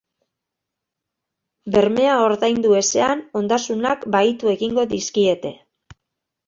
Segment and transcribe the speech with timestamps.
[1.75, 5.55] Bermea ordaindu ezean, ondasunak bahitu egingo dizkiete.